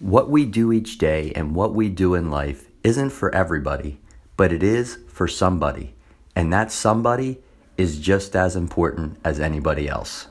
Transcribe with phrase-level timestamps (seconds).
[0.00, 4.00] What we do each day and what we do in life isn't for everybody,
[4.36, 5.94] but it is for somebody.
[6.34, 7.38] And that somebody
[7.78, 10.26] is just as important as anybody else.